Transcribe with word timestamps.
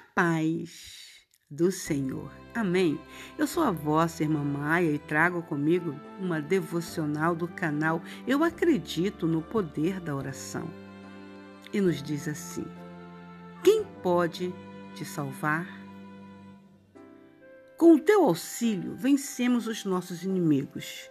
Paz 0.00 1.08
do 1.50 1.72
Senhor. 1.72 2.30
Amém. 2.54 3.00
Eu 3.38 3.46
sou 3.46 3.62
a 3.62 3.70
vossa 3.70 4.22
irmã 4.22 4.42
Maia 4.42 4.90
e 4.90 4.98
trago 4.98 5.42
comigo 5.42 5.98
uma 6.20 6.40
devocional 6.40 7.34
do 7.34 7.48
canal 7.48 8.02
Eu 8.26 8.44
Acredito 8.44 9.26
no 9.26 9.40
Poder 9.40 10.00
da 10.00 10.14
Oração. 10.14 10.68
E 11.72 11.80
nos 11.80 12.02
diz 12.02 12.28
assim: 12.28 12.66
Quem 13.62 13.84
pode 14.02 14.54
te 14.94 15.04
salvar? 15.04 15.66
Com 17.76 17.94
o 17.94 18.00
teu 18.00 18.24
auxílio, 18.24 18.96
vencemos 18.96 19.66
os 19.66 19.84
nossos 19.84 20.24
inimigos. 20.24 21.08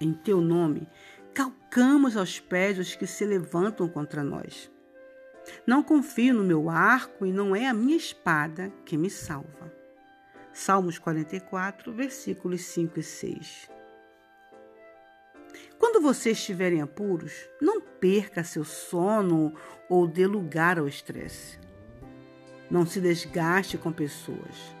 Em 0.00 0.12
teu 0.12 0.40
nome, 0.40 0.88
calcamos 1.34 2.16
aos 2.16 2.40
pés 2.40 2.78
os 2.78 2.96
que 2.96 3.06
se 3.06 3.24
levantam 3.24 3.88
contra 3.88 4.24
nós. 4.24 4.70
Não 5.66 5.82
confio 5.82 6.34
no 6.34 6.42
meu 6.42 6.68
arco 6.68 7.24
e 7.24 7.32
não 7.32 7.54
é 7.54 7.66
a 7.66 7.74
minha 7.74 7.96
espada 7.96 8.72
que 8.84 8.96
me 8.96 9.08
salva. 9.08 9.72
Salmos 10.52 10.98
44, 10.98 11.92
versículos 11.92 12.62
5 12.62 12.98
e 12.98 13.02
6. 13.02 13.70
Quando 15.78 16.00
você 16.00 16.30
estiver 16.30 16.72
em 16.72 16.80
apuros, 16.80 17.32
não 17.60 17.80
perca 17.80 18.42
seu 18.42 18.64
sono 18.64 19.54
ou 19.88 20.06
dê 20.06 20.26
lugar 20.26 20.78
ao 20.78 20.88
estresse. 20.88 21.58
Não 22.70 22.84
se 22.84 23.00
desgaste 23.00 23.78
com 23.78 23.92
pessoas. 23.92 24.74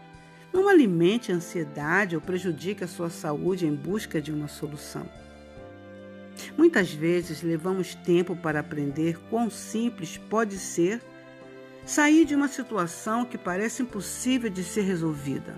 Não 0.52 0.68
alimente 0.68 1.30
a 1.30 1.34
ansiedade 1.34 2.16
ou 2.16 2.22
prejudique 2.22 2.82
a 2.82 2.88
sua 2.88 3.10
saúde 3.10 3.66
em 3.66 3.74
busca 3.74 4.20
de 4.20 4.32
uma 4.32 4.48
solução. 4.48 5.06
Muitas 6.56 6.92
vezes 6.92 7.42
levamos 7.42 7.94
tempo 7.94 8.36
para 8.36 8.60
aprender 8.60 9.18
quão 9.30 9.50
simples 9.50 10.16
pode 10.16 10.58
ser 10.58 11.00
sair 11.84 12.24
de 12.24 12.34
uma 12.34 12.48
situação 12.48 13.24
que 13.24 13.38
parece 13.38 13.82
impossível 13.82 14.50
de 14.50 14.64
ser 14.64 14.82
resolvida. 14.82 15.54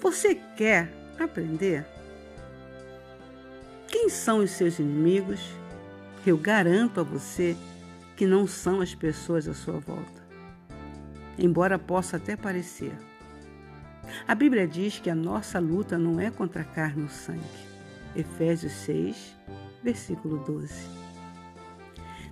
Você 0.00 0.34
quer 0.34 0.92
aprender? 1.18 1.86
Quem 3.88 4.08
são 4.08 4.38
os 4.38 4.50
seus 4.50 4.78
inimigos? 4.78 5.40
Eu 6.26 6.36
garanto 6.36 7.00
a 7.00 7.02
você 7.02 7.56
que 8.16 8.26
não 8.26 8.46
são 8.46 8.80
as 8.80 8.94
pessoas 8.94 9.48
à 9.48 9.54
sua 9.54 9.78
volta. 9.78 10.22
Embora 11.38 11.78
possa 11.78 12.16
até 12.16 12.36
parecer. 12.36 12.92
A 14.26 14.34
Bíblia 14.34 14.66
diz 14.66 14.98
que 14.98 15.08
a 15.08 15.14
nossa 15.14 15.58
luta 15.58 15.96
não 15.98 16.20
é 16.20 16.30
contra 16.30 16.62
a 16.62 16.64
carne 16.64 17.04
ou 17.04 17.08
sangue. 17.08 17.42
Efésios 18.14 18.72
6, 18.72 19.36
versículo 19.82 20.38
12. 20.38 20.72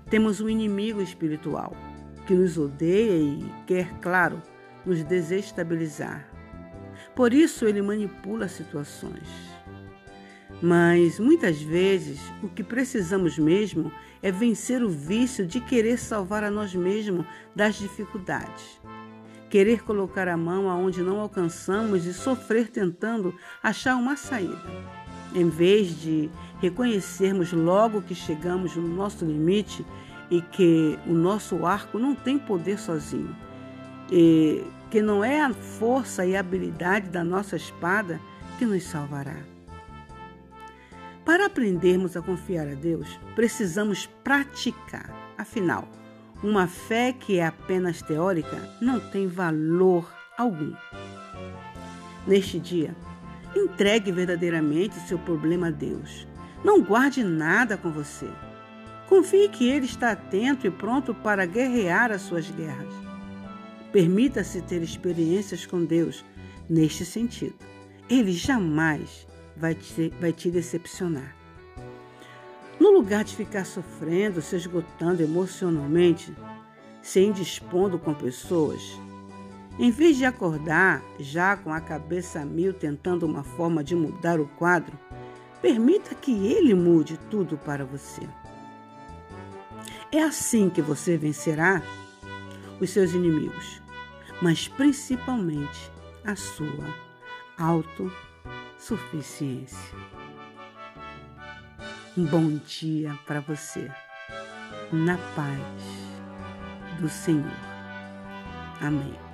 Temos 0.08 0.40
um 0.40 0.48
inimigo 0.48 1.00
espiritual 1.00 1.72
que 2.26 2.34
nos 2.34 2.56
odeia 2.56 3.18
e 3.22 3.44
quer, 3.66 3.92
claro, 4.00 4.42
nos 4.84 5.02
desestabilizar. 5.02 6.28
Por 7.14 7.32
isso 7.32 7.66
ele 7.66 7.82
manipula 7.82 8.48
situações. 8.48 9.28
Mas 10.62 11.18
muitas 11.18 11.60
vezes 11.60 12.20
o 12.42 12.48
que 12.48 12.62
precisamos 12.62 13.38
mesmo 13.38 13.90
é 14.22 14.30
vencer 14.30 14.82
o 14.82 14.88
vício 14.88 15.46
de 15.46 15.60
querer 15.60 15.98
salvar 15.98 16.44
a 16.44 16.50
nós 16.50 16.74
mesmos 16.74 17.24
das 17.54 17.76
dificuldades. 17.76 18.80
Querer 19.48 19.82
colocar 19.82 20.28
a 20.28 20.36
mão 20.36 20.68
aonde 20.68 21.02
não 21.02 21.18
alcançamos 21.18 22.04
e 22.04 22.12
sofrer 22.12 22.68
tentando 22.68 23.34
achar 23.62 23.96
uma 23.96 24.16
saída. 24.16 24.60
Em 25.34 25.48
vez 25.48 26.00
de 26.00 26.30
reconhecermos 26.60 27.52
logo 27.52 28.02
que 28.02 28.14
chegamos 28.14 28.74
no 28.76 28.88
nosso 28.88 29.24
limite 29.24 29.84
e 30.30 30.40
que 30.40 30.98
o 31.06 31.12
nosso 31.12 31.64
arco 31.66 31.98
não 31.98 32.14
tem 32.14 32.38
poder 32.38 32.78
sozinho, 32.78 33.34
e 34.10 34.64
que 34.90 35.00
não 35.02 35.24
é 35.24 35.40
a 35.40 35.52
força 35.52 36.24
e 36.24 36.36
a 36.36 36.40
habilidade 36.40 37.08
da 37.10 37.24
nossa 37.24 37.56
espada 37.56 38.20
que 38.58 38.64
nos 38.64 38.84
salvará. 38.84 39.36
Para 41.24 41.46
aprendermos 41.46 42.16
a 42.16 42.22
confiar 42.22 42.66
a 42.68 42.74
Deus, 42.74 43.18
precisamos 43.34 44.06
praticar. 44.24 45.14
Afinal, 45.38 45.88
uma 46.42 46.66
fé 46.66 47.12
que 47.12 47.38
é 47.38 47.46
apenas 47.46 48.02
teórica 48.02 48.68
não 48.80 48.98
tem 48.98 49.26
valor 49.26 50.10
algum. 50.36 50.72
Neste 52.26 52.58
dia, 52.58 52.96
Entregue 53.54 54.12
verdadeiramente 54.12 55.00
seu 55.00 55.18
problema 55.18 55.68
a 55.68 55.70
Deus. 55.70 56.26
Não 56.64 56.82
guarde 56.82 57.24
nada 57.24 57.76
com 57.76 57.90
você. 57.90 58.28
Confie 59.08 59.48
que 59.48 59.68
Ele 59.68 59.86
está 59.86 60.12
atento 60.12 60.66
e 60.66 60.70
pronto 60.70 61.12
para 61.14 61.46
guerrear 61.46 62.12
as 62.12 62.22
suas 62.22 62.50
guerras. 62.50 62.94
Permita-se 63.92 64.62
ter 64.62 64.82
experiências 64.82 65.66
com 65.66 65.84
Deus 65.84 66.24
neste 66.68 67.04
sentido. 67.04 67.56
Ele 68.08 68.32
jamais 68.32 69.26
vai 69.56 69.74
te, 69.74 70.12
vai 70.20 70.32
te 70.32 70.50
decepcionar. 70.50 71.34
No 72.78 72.92
lugar 72.92 73.24
de 73.24 73.34
ficar 73.34 73.64
sofrendo, 73.66 74.40
se 74.40 74.56
esgotando 74.56 75.22
emocionalmente, 75.22 76.32
se 77.02 77.20
indispondo 77.20 77.98
com 77.98 78.14
pessoas, 78.14 78.80
em 79.80 79.90
vez 79.90 80.16
de 80.18 80.26
acordar 80.26 81.02
já 81.18 81.56
com 81.56 81.72
a 81.72 81.80
cabeça 81.80 82.42
a 82.42 82.44
mil 82.44 82.74
tentando 82.74 83.24
uma 83.24 83.42
forma 83.42 83.82
de 83.82 83.96
mudar 83.96 84.38
o 84.38 84.46
quadro, 84.46 84.92
permita 85.62 86.14
que 86.14 86.48
ele 86.48 86.74
mude 86.74 87.18
tudo 87.30 87.56
para 87.56 87.82
você. 87.82 88.28
É 90.12 90.22
assim 90.22 90.68
que 90.68 90.82
você 90.82 91.16
vencerá 91.16 91.80
os 92.78 92.90
seus 92.90 93.14
inimigos, 93.14 93.80
mas 94.42 94.68
principalmente 94.68 95.90
a 96.26 96.36
sua 96.36 96.84
autossuficiência. 97.56 99.96
Um 102.18 102.26
bom 102.26 102.60
dia 102.66 103.18
para 103.26 103.40
você, 103.40 103.90
na 104.92 105.16
paz 105.34 105.58
do 107.00 107.08
Senhor. 107.08 107.50
Amém. 108.82 109.29